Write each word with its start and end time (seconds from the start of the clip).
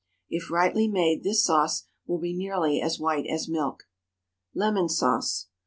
If 0.31 0.49
rightly 0.49 0.87
made, 0.87 1.23
this 1.23 1.45
sauce 1.45 1.85
will 2.07 2.17
be 2.17 2.33
nearly 2.35 2.81
as 2.81 2.99
white 2.99 3.27
as 3.27 3.47
milk. 3.47 3.83
LEMON 4.55 4.89
SAUCE. 4.89 5.49